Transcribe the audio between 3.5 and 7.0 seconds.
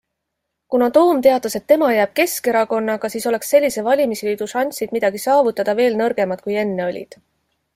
sellise valimisliidu šansid midagi saavutada veel nõrgemad, kui enne